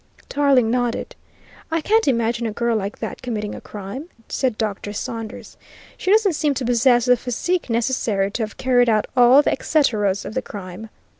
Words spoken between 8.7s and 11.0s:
out all the etceteras of the crime.